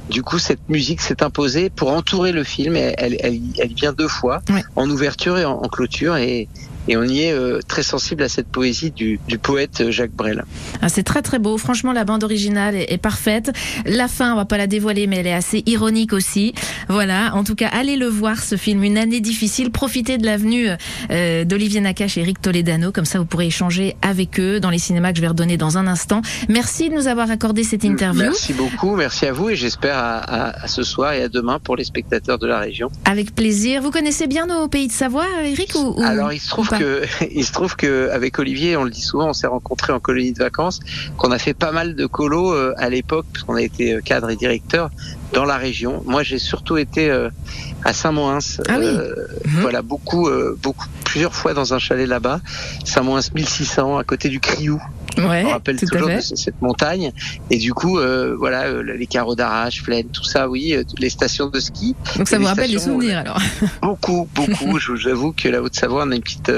du 0.10 0.24
coup, 0.24 0.40
cette 0.40 0.68
musique 0.70 1.02
s'est 1.02 1.22
imposée 1.22 1.70
pour 1.70 1.92
entourer 1.92 2.32
le 2.32 2.44
film. 2.44 2.76
Elle, 2.76 3.18
elle, 3.20 3.40
elle 3.60 3.74
vient 3.74 3.94
deux 3.94 4.08
fois, 4.08 4.42
en 4.76 4.90
ouverture 4.90 5.38
et 5.38 5.46
en, 5.46 5.52
en 5.52 5.68
clôture. 5.68 6.18
Et, 6.18 6.48
et 6.90 6.98
on 6.98 7.04
y 7.04 7.22
est 7.22 7.32
euh, 7.32 7.60
très 7.68 7.84
sensible 7.84 8.24
à 8.24 8.30
cette 8.30 8.48
poésie 8.48 8.90
du, 8.90 9.20
du 9.28 9.38
poète 9.38 9.82
euh, 9.82 9.92
Jacques 9.92 10.12
Brel. 10.12 10.44
Ah, 10.82 10.90
c'est 10.90 11.04
très 11.04 11.22
très 11.22 11.38
beau. 11.38 11.60
Franchement, 11.60 11.94
la 11.94 12.04
bande 12.04 12.24
originale 12.24 12.76
est, 12.76 12.98
parfaite. 12.98 13.52
La 13.86 14.08
fin, 14.08 14.34
on 14.34 14.36
va 14.36 14.46
pas 14.46 14.58
la 14.58 14.66
dévoiler, 14.66 15.06
mais 15.06 15.18
elle 15.18 15.28
est 15.28 15.34
assez 15.34 15.62
ironique 15.68 16.14
aussi. 16.14 16.56
Voilà. 16.88 17.36
En 17.36 17.44
tout 17.44 17.54
cas, 17.54 17.68
allez 17.68 17.96
le 17.96 18.08
voir 18.08 18.42
ce 18.42 18.56
film, 18.56 18.84
une 18.84 18.98
année 18.98 19.22
difficile. 19.22 19.70
Profitez 19.70 20.18
de 20.18 20.26
l'avenue 20.26 20.68
euh, 21.12 21.46
d'Olivier 21.46 21.80
Nakache 21.80 22.18
et 22.18 22.22
Eric 22.22 22.42
Toledano, 22.42 22.92
comme 22.92 23.06
ça 23.06 23.20
vous 23.20 23.26
pourrez 23.26 23.46
échanger 23.46 23.96
avec 24.02 24.40
eux 24.40 24.60
dans 24.60 24.72
les 24.72 24.80
cinémas 24.80 25.12
que 25.12 25.18
je 25.18 25.22
vais 25.22 25.28
redonner 25.28 25.58
dans 25.58 25.78
un 25.78 25.86
instant. 25.86 26.24
Merci 26.50 26.90
de 26.90 26.96
nous 26.96 27.08
avoir 27.08 27.30
accordé 27.30 27.64
cette 27.64 27.84
interview. 27.84 28.24
Merci 28.24 28.54
beaucoup, 28.54 28.96
merci 28.96 29.28
à 29.28 29.32
vous 29.32 29.52
et 29.52 29.56
j'espère 29.56 29.96
à, 29.96 30.68
ce 30.68 30.82
soir 30.82 31.14
et 31.14 31.22
à 31.22 31.30
demain 31.30 31.60
pour 31.60 31.76
les 31.76 31.84
spectateurs 31.84 32.40
de 32.40 32.48
la 32.48 32.58
région. 32.58 32.90
Avec 33.06 33.36
plaisir. 33.36 33.84
Vous 33.84 33.92
connaissez 33.92 34.26
bien 34.26 34.48
nos 34.48 34.68
pays 34.68 34.88
de 34.88 34.92
Savoie, 34.92 35.28
Eric 35.46 35.76
ou, 35.76 36.02
Alors 36.04 36.34
il 36.34 36.40
se 36.40 36.50
trouve 36.50 36.68
il 37.32 37.46
se 37.46 37.52
trouve 37.52 37.76
que 37.76 38.10
avec 38.12 38.40
Olivier, 38.40 38.78
on 38.78 38.84
le 38.84 38.90
dit 38.90 39.02
souvent, 39.02 39.30
on 39.30 39.34
s'est 39.34 39.48
rencontrés 39.48 39.94
en 39.94 40.00
colonie 40.00 40.34
de 40.34 40.40
vacances, 40.40 40.80
qu'on 41.18 41.32
a 41.32 41.38
fait 41.38 41.54
pas 41.54 41.72
mal 41.72 41.96
de 41.96 42.06
colos 42.06 42.54
euh, 42.54 42.74
à 42.78 42.90
l'époque, 42.90 43.26
puisqu'on 43.32 43.56
a 43.56 43.62
été 43.62 43.94
euh, 43.94 44.02
cadre 44.02 44.30
et 44.30 44.36
directeur 44.36 44.90
dans 45.34 45.46
la 45.46 45.58
région. 45.58 46.04
Moi, 46.06 46.24
j'ai 46.24 46.40
surtout 46.40 46.78
été 46.78 47.10
euh, 47.10 47.30
à 47.84 47.94
Saint-Moins. 47.94 48.40
Ah 48.68 48.80
mhm. 48.80 49.16
Voilà, 49.62 49.82
beaucoup, 49.82 50.30
beaucoup, 50.62 50.88
plusieurs 51.06 51.36
fois 51.36 51.54
dans 51.54 51.74
un 51.74 51.80
chalet 51.80 52.08
là-bas. 52.08 52.42
Saint-Moins 52.84 53.22
1600, 53.34 53.98
à 53.98 54.04
côté 54.04 54.30
du 54.30 54.40
Criou. 54.40 54.82
Ouais, 55.28 55.44
on 55.46 55.50
rappelle 55.50 55.80
toujours 55.80 56.10
de 56.10 56.20
cette 56.20 56.62
montagne. 56.62 57.12
Et 57.50 57.58
du 57.58 57.74
coup, 57.74 57.98
euh, 57.98 58.36
voilà, 58.38 58.64
euh, 58.64 58.82
les 58.82 59.08
carreaux 59.08 59.36
d'arrache, 59.36 59.82
Flaine, 59.84 60.08
tout 60.10 60.24
ça, 60.24 60.50
oui, 60.50 60.74
euh, 60.74 60.84
les 60.98 61.10
stations 61.10 61.48
de 61.48 61.60
ski. 61.60 61.96
Donc 62.18 62.28
ça 62.28 62.38
vous 62.38 62.46
rappelle 62.46 62.72
des 62.72 62.80
souvenirs 62.80 63.20
alors 63.20 63.40
Beaucoup, 63.82 64.28
beaucoup. 64.34 64.80
J'avoue 64.80 65.34
que 65.34 65.48
la 65.48 65.62
Haute-Savoie, 65.62 66.04
on 66.06 66.12
a 66.12 66.16
une 66.16 66.22
petite 66.22 66.52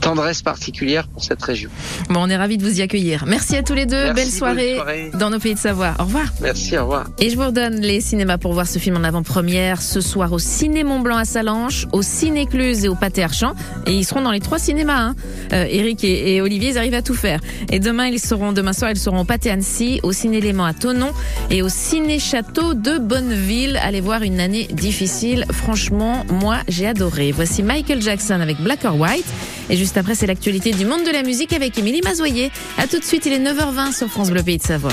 tendresse 0.00 0.42
particulière 0.42 1.08
pour 1.08 1.22
cette 1.22 1.42
région. 1.42 1.70
Bon, 2.10 2.20
on 2.22 2.28
est 2.28 2.36
ravis 2.36 2.58
de 2.58 2.64
vous 2.64 2.78
y 2.78 2.82
accueillir. 2.82 3.24
Merci 3.26 3.56
à 3.56 3.62
tous 3.62 3.74
les 3.74 3.86
deux. 3.86 4.12
belle 4.12 4.30
soirée, 4.30 4.78
dans 5.18 5.30
nos 5.30 5.38
pays 5.38 5.54
de 5.54 5.58
Savoie. 5.58 5.94
Au 5.98 6.04
revoir. 6.04 6.26
Merci, 6.40 6.76
au 6.76 6.82
revoir. 6.82 7.06
Et 7.18 7.30
je 7.30 7.36
vous 7.36 7.46
redonne 7.46 7.80
les 7.80 8.00
cinémas 8.00 8.38
pour 8.38 8.52
voir 8.52 8.66
ce 8.66 8.78
film 8.78 8.96
en 8.96 9.04
avant-première 9.04 9.82
ce 9.82 10.00
soir 10.00 10.32
au 10.32 10.38
Ciné 10.38 10.84
Mont 10.84 11.00
Blanc 11.00 11.16
à 11.16 11.24
Salanches, 11.24 11.86
au 11.92 12.02
Ciné 12.02 12.46
Cluse 12.46 12.84
et 12.84 12.88
au 12.88 12.94
Pâté 12.94 13.22
Archamp. 13.22 13.54
Et 13.86 13.92
ils 13.92 14.04
seront 14.04 14.22
dans 14.22 14.32
les 14.32 14.40
trois 14.40 14.58
cinémas. 14.58 14.98
Hein. 14.98 15.14
Eric 15.50 16.04
et, 16.04 16.34
et 16.34 16.40
Olivier, 16.40 16.70
ils 16.70 16.78
arrivent 16.78 16.94
à 16.94 17.02
tout 17.02 17.14
faire. 17.14 17.40
Et 17.70 17.80
demain, 17.80 17.97
ils 18.04 18.20
seront 18.20 18.52
demain 18.52 18.72
soir, 18.72 18.90
ils 18.90 18.98
seront 18.98 19.20
au 19.20 19.24
Pâté 19.24 19.50
Annecy, 19.50 20.00
au 20.02 20.12
Ciné 20.12 20.40
Léman 20.40 20.66
à 20.66 20.74
Tonon 20.74 21.12
et 21.50 21.62
au 21.62 21.68
Ciné 21.68 22.18
Château 22.18 22.74
de 22.74 22.98
Bonneville. 22.98 23.78
Allez 23.82 24.00
voir 24.00 24.22
une 24.22 24.40
année 24.40 24.68
difficile. 24.70 25.44
Franchement, 25.52 26.24
moi, 26.28 26.58
j'ai 26.68 26.86
adoré. 26.86 27.32
Voici 27.32 27.62
Michael 27.62 28.02
Jackson 28.02 28.40
avec 28.40 28.58
Black 28.60 28.84
or 28.84 28.98
White. 28.98 29.26
Et 29.70 29.76
juste 29.76 29.96
après, 29.96 30.14
c'est 30.14 30.26
l'actualité 30.26 30.72
du 30.72 30.84
monde 30.84 31.04
de 31.04 31.10
la 31.10 31.22
musique 31.22 31.52
avec 31.52 31.78
Émilie 31.78 32.00
Mazoyer. 32.02 32.50
À 32.78 32.86
tout 32.86 32.98
de 32.98 33.04
suite, 33.04 33.26
il 33.26 33.32
est 33.32 33.38
9h20 33.38 33.96
sur 33.96 34.08
France 34.08 34.30
Bleu 34.30 34.42
Pays 34.42 34.58
de 34.58 34.62
Savoie. 34.62 34.92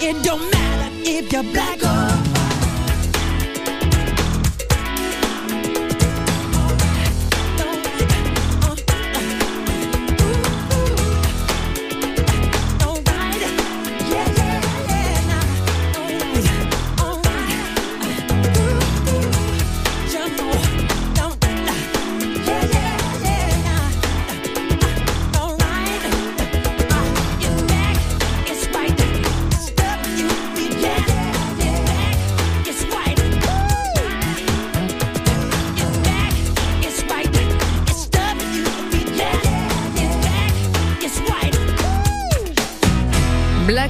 It 0.00 0.22
don't 0.22 0.40
matter 0.52 0.90
if 1.04 1.30
you're 1.32 1.42
black 1.42 1.82
or 1.82 2.27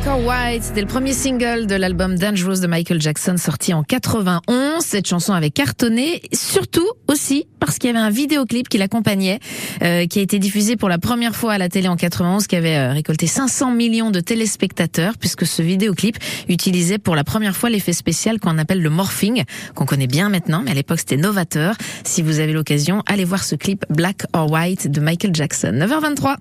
or 0.08 0.24
White, 0.24 0.62
c'était 0.64 0.80
le 0.80 0.86
premier 0.86 1.12
single 1.12 1.66
de 1.66 1.74
l'album 1.74 2.16
Dangerous 2.16 2.60
de 2.60 2.66
Michael 2.66 3.00
Jackson 3.00 3.36
sorti 3.36 3.74
en 3.74 3.82
91. 3.82 4.82
Cette 4.82 5.06
chanson 5.06 5.32
avait 5.32 5.50
cartonné, 5.50 6.22
surtout 6.32 6.88
aussi 7.08 7.46
parce 7.60 7.78
qu'il 7.78 7.88
y 7.88 7.90
avait 7.90 8.04
un 8.04 8.10
vidéoclip 8.10 8.68
qui 8.68 8.78
l'accompagnait, 8.78 9.40
euh, 9.82 10.06
qui 10.06 10.18
a 10.20 10.22
été 10.22 10.38
diffusé 10.38 10.76
pour 10.76 10.88
la 10.88 10.98
première 10.98 11.34
fois 11.34 11.54
à 11.54 11.58
la 11.58 11.68
télé 11.68 11.88
en 11.88 11.96
91, 11.96 12.46
qui 12.46 12.56
avait 12.56 12.76
euh, 12.76 12.92
récolté 12.92 13.26
500 13.26 13.72
millions 13.72 14.10
de 14.10 14.20
téléspectateurs, 14.20 15.14
puisque 15.18 15.46
ce 15.46 15.62
vidéoclip 15.62 16.16
utilisait 16.48 16.98
pour 16.98 17.14
la 17.14 17.24
première 17.24 17.56
fois 17.56 17.68
l'effet 17.68 17.92
spécial 17.92 18.40
qu'on 18.40 18.56
appelle 18.58 18.82
le 18.82 18.90
morphing, 18.90 19.44
qu'on 19.74 19.86
connaît 19.86 20.06
bien 20.06 20.28
maintenant, 20.28 20.62
mais 20.64 20.70
à 20.70 20.74
l'époque 20.74 21.00
c'était 21.00 21.16
novateur. 21.16 21.74
Si 22.04 22.22
vous 22.22 22.40
avez 22.40 22.52
l'occasion, 22.52 23.02
allez 23.06 23.24
voir 23.24 23.44
ce 23.44 23.54
clip 23.54 23.84
Black 23.90 24.22
or 24.32 24.50
White 24.50 24.90
de 24.90 25.00
Michael 25.00 25.34
Jackson. 25.34 25.72
9h23. 25.72 26.36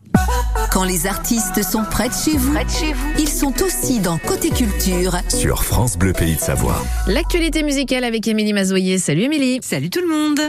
Quand 0.71 0.83
les 0.83 1.07
artistes 1.07 1.63
sont 1.63 1.83
près 1.89 2.09
de 2.09 2.13
chez 2.13 2.37
vous, 2.37 2.55
ils 3.17 3.29
sont 3.29 3.53
aussi 3.61 3.99
dans 3.99 4.17
Côté 4.17 4.49
Culture. 4.49 5.17
Sur 5.29 5.63
France 5.63 5.97
Bleu 5.97 6.13
Pays 6.13 6.35
de 6.35 6.41
Savoie. 6.41 6.83
L'actualité 7.07 7.63
musicale 7.63 8.03
avec 8.03 8.27
Émilie 8.27 8.53
Mazoyer. 8.53 8.97
Salut 8.97 9.23
Émilie. 9.23 9.59
Salut 9.63 9.89
tout 9.89 10.01
le 10.01 10.07
monde 10.07 10.39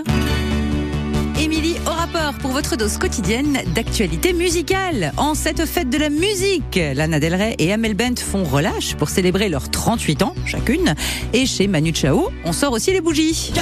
Émilie 1.40 1.76
au 1.86 1.90
rapport 1.90 2.34
pour 2.40 2.50
votre 2.50 2.76
dose 2.76 2.98
quotidienne 2.98 3.60
d'actualité 3.74 4.32
musicale. 4.32 5.12
En 5.16 5.34
cette 5.34 5.64
fête 5.66 5.88
de 5.88 5.98
la 5.98 6.10
musique, 6.10 6.74
Lana 6.94 7.20
Del 7.20 7.34
Rey 7.34 7.54
et 7.58 7.72
Amel 7.72 7.94
Bent 7.94 8.18
font 8.18 8.42
relâche 8.42 8.96
pour 8.96 9.08
célébrer 9.08 9.48
leurs 9.48 9.70
38 9.70 10.22
ans 10.22 10.34
chacune. 10.44 10.94
Et 11.32 11.46
chez 11.46 11.68
Manu 11.68 11.94
Chao, 11.94 12.30
on 12.44 12.52
sort 12.52 12.72
aussi 12.72 12.90
les 12.90 13.00
bougies. 13.00 13.52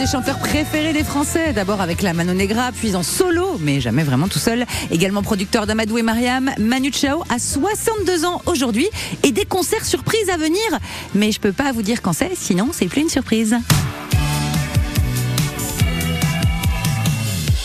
Des 0.00 0.06
chanteurs 0.06 0.38
préférés 0.38 0.94
des 0.94 1.04
Français, 1.04 1.52
d'abord 1.52 1.82
avec 1.82 2.00
la 2.00 2.14
Mano 2.14 2.32
Negra, 2.32 2.70
puis 2.72 2.96
en 2.96 3.02
solo, 3.02 3.58
mais 3.60 3.82
jamais 3.82 4.02
vraiment 4.02 4.28
tout 4.28 4.38
seul. 4.38 4.64
Également 4.90 5.22
producteur 5.22 5.66
d'Amadou 5.66 5.98
et 5.98 6.02
Mariam, 6.02 6.50
Manu 6.58 6.90
Chao 6.90 7.22
a 7.28 7.38
62 7.38 8.24
ans 8.24 8.40
aujourd'hui 8.46 8.88
et 9.24 9.30
des 9.30 9.44
concerts 9.44 9.84
surprises 9.84 10.30
à 10.30 10.38
venir. 10.38 10.62
Mais 11.14 11.32
je 11.32 11.38
peux 11.38 11.52
pas 11.52 11.72
vous 11.72 11.82
dire 11.82 12.00
quand 12.00 12.14
c'est, 12.14 12.34
sinon 12.34 12.70
c'est 12.72 12.86
plus 12.86 13.02
une 13.02 13.10
surprise. 13.10 13.58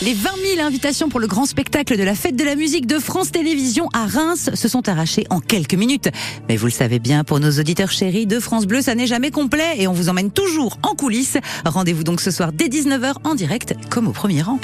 Les 0.06 0.14
20 0.14 0.30
000 0.58 0.62
invitations 0.64 1.10
pour 1.10 1.20
le 1.20 1.26
grand 1.26 1.48
spectacle 1.48 1.98
de 1.98 2.04
la 2.04 2.14
fête 2.14 2.36
de 2.36 2.44
la 2.44 2.56
musique 2.56 2.86
de 2.86 3.00
France 3.00 3.32
Télévisions 3.32 3.90
à 3.92 4.06
Reims 4.06 4.52
se 4.54 4.68
sont 4.68 4.88
arrachées 4.88 5.26
en 5.32 5.40
quelques 5.40 5.74
minutes. 5.74 6.10
Mais 6.48 6.58
vous 6.58 6.68
le 6.68 6.72
savez 6.72 7.00
bien, 7.00 7.24
pour 7.24 7.40
nos 7.40 7.50
auditeurs 7.50 7.90
chéris 7.90 8.28
de 8.28 8.40
France 8.40 8.68
Bleu, 8.68 8.84
ça 8.84 8.94
n'est 8.94 9.08
jamais 9.08 9.32
complet 9.32 9.78
et 9.80 9.88
on 9.88 9.94
vous 9.94 10.08
emmène 10.08 10.30
toujours 10.30 10.78
en 10.84 10.94
coulisses. 10.94 11.40
Rendez-vous 11.66 12.04
donc 12.04 12.22
ce 12.22 12.30
soir 12.30 12.52
dès 12.52 12.68
19h 12.68 13.16
en 13.24 13.34
direct, 13.34 13.74
comme 13.90 14.08
au 14.08 14.12
premier 14.12 14.44
rang. 14.44 14.60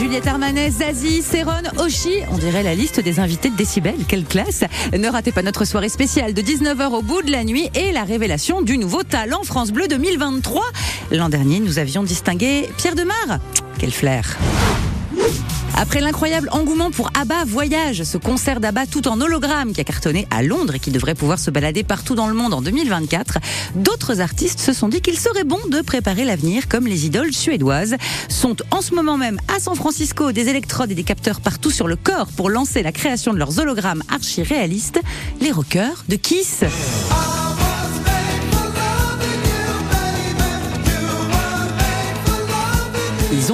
Juliette 0.00 0.28
Armanet, 0.28 0.70
Zazie, 0.70 1.20
Céron, 1.20 1.60
Oshi, 1.76 2.22
on 2.30 2.38
dirait 2.38 2.62
la 2.62 2.74
liste 2.74 3.00
des 3.00 3.20
invités 3.20 3.50
de 3.50 3.54
Décibel, 3.54 3.96
quelle 4.08 4.24
classe 4.24 4.64
Ne 4.94 5.06
ratez 5.08 5.30
pas 5.30 5.42
notre 5.42 5.66
soirée 5.66 5.90
spéciale 5.90 6.32
de 6.32 6.40
19h 6.40 6.88
au 6.94 7.02
bout 7.02 7.20
de 7.20 7.30
la 7.30 7.44
nuit 7.44 7.68
et 7.74 7.92
la 7.92 8.04
révélation 8.04 8.62
du 8.62 8.78
nouveau 8.78 9.02
talent 9.02 9.42
France 9.42 9.72
Bleu 9.72 9.88
2023. 9.88 10.64
L'an 11.12 11.28
dernier, 11.28 11.60
nous 11.60 11.78
avions 11.78 12.02
distingué 12.02 12.70
Pierre 12.78 12.94
Demar. 12.94 13.40
Quel 13.78 13.90
flair 13.90 14.38
après 15.76 16.00
l'incroyable 16.00 16.48
engouement 16.52 16.90
pour 16.90 17.10
ABBA 17.18 17.44
Voyage, 17.46 18.02
ce 18.02 18.18
concert 18.18 18.60
d'ABBA 18.60 18.86
tout 18.86 19.08
en 19.08 19.20
hologramme 19.20 19.72
qui 19.72 19.80
a 19.80 19.84
cartonné 19.84 20.26
à 20.30 20.42
Londres 20.42 20.74
et 20.74 20.78
qui 20.78 20.90
devrait 20.90 21.14
pouvoir 21.14 21.38
se 21.38 21.50
balader 21.50 21.82
partout 21.82 22.14
dans 22.14 22.26
le 22.26 22.34
monde 22.34 22.54
en 22.54 22.62
2024, 22.62 23.38
d'autres 23.74 24.20
artistes 24.20 24.60
se 24.60 24.72
sont 24.72 24.88
dit 24.88 25.00
qu'il 25.00 25.18
serait 25.18 25.44
bon 25.44 25.58
de 25.70 25.80
préparer 25.80 26.24
l'avenir 26.24 26.68
comme 26.68 26.86
les 26.86 27.06
idoles 27.06 27.32
suédoises 27.32 27.96
sont 28.28 28.56
en 28.70 28.82
ce 28.82 28.94
moment 28.94 29.16
même 29.16 29.38
à 29.54 29.60
San 29.60 29.74
Francisco 29.74 30.32
des 30.32 30.48
électrodes 30.48 30.90
et 30.90 30.94
des 30.94 31.04
capteurs 31.04 31.40
partout 31.40 31.70
sur 31.70 31.88
le 31.88 31.96
corps 31.96 32.28
pour 32.36 32.50
lancer 32.50 32.82
la 32.82 32.92
création 32.92 33.32
de 33.32 33.38
leurs 33.38 33.58
hologrammes 33.58 34.02
archi-réalistes, 34.08 35.00
les 35.40 35.52
rockers 35.52 36.04
de 36.08 36.16
Kiss. 36.16 36.64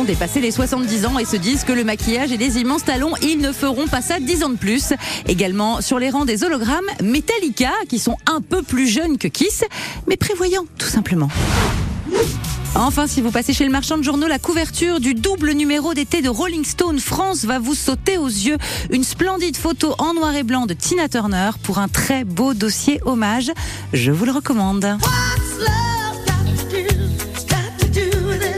Dépassé 0.04 0.40
les 0.40 0.50
70 0.50 1.06
ans 1.06 1.18
et 1.18 1.24
se 1.24 1.36
disent 1.36 1.64
que 1.64 1.72
le 1.72 1.82
maquillage 1.82 2.30
et 2.30 2.36
les 2.36 2.58
immenses 2.58 2.84
talons, 2.84 3.14
ils 3.22 3.38
ne 3.38 3.50
feront 3.50 3.86
pas 3.86 4.02
ça 4.02 4.20
10 4.20 4.44
ans 4.44 4.50
de 4.50 4.56
plus. 4.56 4.92
Également 5.26 5.80
sur 5.80 5.98
les 5.98 6.10
rangs 6.10 6.24
des 6.24 6.44
hologrammes, 6.44 6.86
Metallica, 7.02 7.72
qui 7.88 7.98
sont 7.98 8.16
un 8.26 8.40
peu 8.40 8.62
plus 8.62 8.88
jeunes 8.88 9.16
que 9.16 9.28
Kiss, 9.28 9.64
mais 10.06 10.16
prévoyants 10.16 10.66
tout 10.78 10.88
simplement. 10.88 11.28
Enfin, 12.74 13.06
si 13.06 13.22
vous 13.22 13.30
passez 13.30 13.54
chez 13.54 13.64
le 13.64 13.70
marchand 13.70 13.96
de 13.96 14.02
journaux, 14.02 14.26
la 14.26 14.38
couverture 14.38 15.00
du 15.00 15.14
double 15.14 15.52
numéro 15.52 15.94
d'été 15.94 16.20
de 16.20 16.28
Rolling 16.28 16.64
Stone 16.64 16.98
France 16.98 17.44
va 17.44 17.58
vous 17.58 17.74
sauter 17.74 18.18
aux 18.18 18.28
yeux. 18.28 18.58
Une 18.90 19.02
splendide 19.02 19.56
photo 19.56 19.94
en 19.98 20.12
noir 20.12 20.36
et 20.36 20.42
blanc 20.42 20.66
de 20.66 20.74
Tina 20.74 21.08
Turner 21.08 21.50
pour 21.62 21.78
un 21.78 21.88
très 21.88 22.24
beau 22.24 22.52
dossier 22.52 23.00
hommage. 23.06 23.50
Je 23.94 24.12
vous 24.12 24.26
le 24.26 24.32
recommande. 24.32 24.98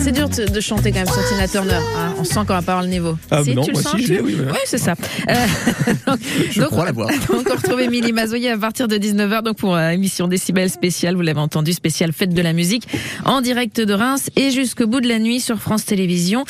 C'est 0.00 0.10
dur 0.12 0.28
de 0.28 0.46
de 0.50 0.60
chanter 0.60 0.90
quand 0.90 0.98
même 0.98 1.06
sur 1.06 1.28
Tina 1.28 1.46
Turner. 1.46 1.74
hein. 1.96 2.14
On 2.18 2.24
sent 2.24 2.40
qu'on 2.40 2.54
va 2.54 2.62
pas 2.62 2.72
avoir 2.72 2.82
le 2.82 2.88
niveau. 2.88 3.16
Ah, 3.30 3.44
si, 3.44 3.54
non, 3.54 3.62
tu 3.62 3.68
le 3.70 3.74
moi 3.74 3.82
sens 3.82 3.92
si, 3.96 4.06
je 4.06 4.14
tu 4.14 4.20
oui, 4.20 4.36
mais- 4.38 4.50
Ouais, 4.50 4.58
c'est 4.64 4.78
ça. 4.78 4.94
Euh, 5.28 5.34
donc, 6.06 6.18
Je 6.50 6.60
donc, 6.60 6.70
crois 6.70 6.84
l'avoir. 6.84 7.08
Donc 7.10 7.46
on 7.48 7.54
retrouve 7.56 7.80
Émilie 7.80 8.12
Mazoyer 8.12 8.50
à 8.50 8.58
partir 8.58 8.88
de 8.88 8.96
19h 8.96 9.42
donc 9.42 9.56
pour 9.56 9.76
euh, 9.76 9.90
émission 9.90 10.26
Décibel 10.26 10.68
spéciale, 10.70 11.14
vous 11.14 11.20
l'avez 11.22 11.38
entendu, 11.38 11.72
spéciale 11.72 12.12
fête 12.12 12.34
de 12.34 12.42
la 12.42 12.52
musique 12.54 12.88
en 13.24 13.40
direct 13.40 13.80
de 13.80 13.92
Reims 13.92 14.30
et 14.36 14.50
jusqu'au 14.50 14.86
bout 14.88 15.00
de 15.00 15.08
la 15.08 15.18
nuit 15.20 15.38
sur 15.40 15.58
France 15.58 15.84
Télévisions 15.84 16.44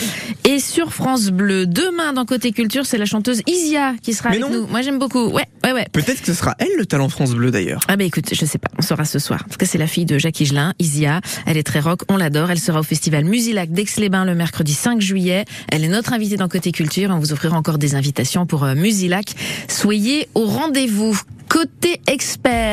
et 0.49 0.59
sur 0.59 0.93
France 0.95 1.27
Bleu. 1.29 1.67
Demain 1.67 2.15
dans 2.15 2.25
Côté 2.25 2.53
Culture, 2.53 2.87
c'est 2.87 2.99
la 2.99 3.05
chanteuse 3.07 3.43
Isia 3.47 3.93
qui 4.03 4.15
sera 4.15 4.31
Mais 4.31 4.37
avec 4.39 4.51
non. 4.51 4.61
nous. 4.63 4.67
Moi 4.69 4.81
j'aime 4.83 4.99
beaucoup. 4.99 5.27
Ouais, 5.29 5.45
ouais, 5.65 5.73
ouais. 5.73 5.87
Peut-être 5.93 6.21
que 6.21 6.27
ce 6.27 6.35
sera 6.35 6.55
elle 6.59 6.77
le 6.79 6.87
talent 6.87 7.09
France 7.11 7.33
Bleu 7.35 7.51
d'ailleurs. 7.51 7.81
Ah 7.89 7.97
bah 7.97 8.05
écoute, 8.05 8.25
je 8.33 8.45
sais 8.47 8.59
pas, 8.59 8.69
on 8.79 8.83
saura 8.83 9.05
ce 9.05 9.19
soir. 9.19 9.43
En 9.47 9.51
tout 9.51 9.59
cas, 9.59 9.67
c'est 9.67 9.79
la 9.79 9.87
fille 9.87 10.07
de 10.07 10.17
Jacques 10.19 10.41
Higelin, 10.41 10.73
Isia. 10.79 11.21
Elle 11.47 11.57
est 11.59 11.63
très 11.63 11.81
rock, 11.81 12.01
on 12.09 12.17
l'adore. 12.17 12.51
Elle 12.51 12.59
sera 12.61 12.81
au 12.81 12.85
festival 12.85 13.18
Musilac 13.27 13.71
d'Aix-les-Bains 13.71 14.25
le 14.25 14.35
mercredi 14.35 14.75
5 14.75 15.01
juillet. 15.01 15.45
Elle 15.71 15.85
est 15.85 15.89
notre 15.89 16.13
invitée 16.13 16.37
dans 16.37 16.49
Côté 16.49 16.73
Culture. 16.73 17.11
On 17.11 17.19
vous 17.19 17.33
offrira 17.33 17.57
encore 17.57 17.79
des 17.79 17.95
invitations 17.95 18.47
pour 18.47 18.65
euh, 18.65 18.75
Musilac. 18.75 19.35
Soyez 19.69 20.29
au 20.35 20.45
rendez-vous. 20.47 21.19
Côté 21.49 22.01
expert. 22.07 22.69